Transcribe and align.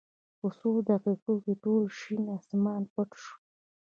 په 0.39 0.47
څو 0.59 0.69
دقېقو 0.89 1.33
کې 1.43 1.53
ټول 1.63 1.83
شین 1.99 2.23
اسمان 2.37 2.81
پټ 2.93 3.09
شو. 3.21 3.35